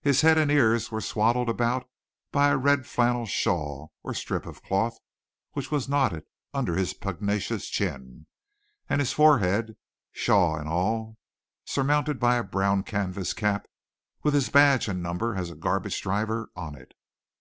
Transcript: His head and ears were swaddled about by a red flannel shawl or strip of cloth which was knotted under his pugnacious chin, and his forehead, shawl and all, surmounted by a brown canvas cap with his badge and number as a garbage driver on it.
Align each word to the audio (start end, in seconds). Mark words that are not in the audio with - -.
His 0.00 0.22
head 0.22 0.38
and 0.38 0.50
ears 0.50 0.90
were 0.90 1.00
swaddled 1.00 1.48
about 1.48 1.88
by 2.32 2.48
a 2.48 2.56
red 2.56 2.84
flannel 2.84 3.26
shawl 3.26 3.92
or 4.02 4.12
strip 4.12 4.44
of 4.44 4.60
cloth 4.60 4.98
which 5.52 5.70
was 5.70 5.88
knotted 5.88 6.24
under 6.52 6.74
his 6.74 6.94
pugnacious 6.94 7.68
chin, 7.68 8.26
and 8.88 9.00
his 9.00 9.12
forehead, 9.12 9.76
shawl 10.10 10.56
and 10.56 10.68
all, 10.68 11.16
surmounted 11.64 12.18
by 12.18 12.34
a 12.38 12.42
brown 12.42 12.82
canvas 12.82 13.32
cap 13.32 13.68
with 14.24 14.34
his 14.34 14.48
badge 14.50 14.88
and 14.88 15.00
number 15.00 15.36
as 15.36 15.48
a 15.48 15.54
garbage 15.54 16.02
driver 16.02 16.50
on 16.56 16.74
it. 16.74 16.94